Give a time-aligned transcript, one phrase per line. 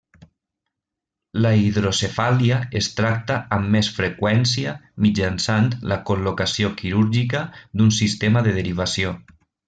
[1.45, 4.73] La hidrocefàlia es tracta amb més freqüència
[5.07, 7.43] mitjançant la col·locació quirúrgica
[7.81, 9.13] d'un sistema de derivació.